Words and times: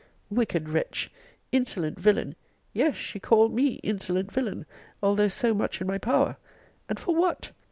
Wicked 0.31 0.67
wretch! 0.67 1.11
Insolent 1.51 1.99
villain! 1.99 2.35
yes, 2.73 2.95
she 2.95 3.19
called 3.19 3.53
me 3.53 3.73
insolent 3.83 4.31
villain, 4.31 4.65
although 5.03 5.27
so 5.27 5.53
much 5.53 5.79
in 5.79 5.85
my 5.85 5.99
power! 5.99 6.37
And 6.89 6.99
for 6.99 7.13
what! 7.13 7.51